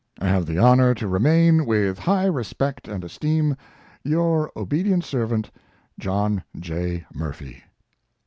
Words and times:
I 0.19 0.27
have 0.29 0.47
the 0.47 0.57
honor 0.57 0.95
to 0.95 1.07
remain, 1.07 1.63
with 1.63 1.99
high 1.99 2.25
respect 2.25 2.87
and 2.87 3.03
esteem, 3.03 3.55
Your 4.03 4.51
ob'dt. 4.57 5.03
Servant, 5.03 5.51
JOHN 5.99 6.43
J. 6.59 7.05
MURPHY. 7.13 7.61